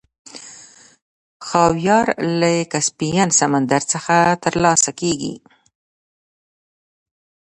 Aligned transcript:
خاویار 1.47 2.07
له 2.39 2.51
کسپین 2.71 3.29
سمندر 3.39 3.81
څخه 3.93 4.15
ترلاسه 4.43 4.91
کیږي. 4.99 5.35